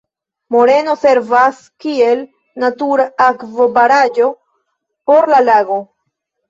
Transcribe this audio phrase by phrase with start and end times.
[0.53, 2.25] Moreno servas kiel
[2.65, 4.35] natura akvobaraĵo
[5.13, 5.81] por la lago.